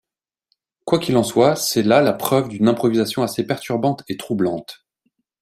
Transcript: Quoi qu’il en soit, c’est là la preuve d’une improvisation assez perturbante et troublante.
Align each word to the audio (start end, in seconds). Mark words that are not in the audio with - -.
Quoi 0.83 0.97
qu’il 0.97 1.15
en 1.15 1.21
soit, 1.23 1.55
c’est 1.55 1.83
là 1.83 2.01
la 2.01 2.13
preuve 2.13 2.49
d’une 2.49 2.67
improvisation 2.67 3.21
assez 3.21 3.45
perturbante 3.45 4.03
et 4.07 4.17
troublante. 4.17 4.83